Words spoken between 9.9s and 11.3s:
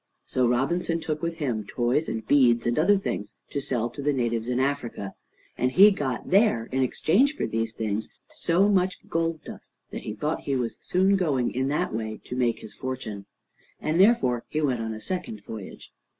that he thought he was soon